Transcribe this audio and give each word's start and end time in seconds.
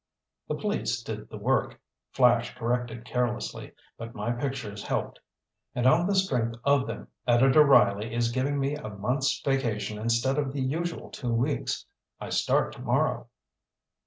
"The 0.47 0.55
police 0.55 1.03
did 1.03 1.29
the 1.29 1.37
work," 1.37 1.79
Flash 2.09 2.55
corrected 2.55 3.05
carelessly, 3.05 3.73
"but 3.99 4.15
my 4.15 4.31
pictures 4.31 4.81
helped. 4.81 5.19
And 5.75 5.85
on 5.85 6.07
the 6.07 6.15
strength 6.15 6.57
of 6.63 6.87
them, 6.87 7.07
Editor 7.27 7.63
Riley 7.63 8.11
is 8.11 8.31
giving 8.31 8.59
me 8.59 8.73
a 8.73 8.89
month's 8.89 9.39
vacation 9.45 9.99
instead 9.99 10.39
of 10.39 10.53
the 10.53 10.61
usual 10.63 11.11
two 11.11 11.31
weeks. 11.31 11.85
I 12.19 12.31
start 12.31 12.73
tomorrow." 12.73 13.27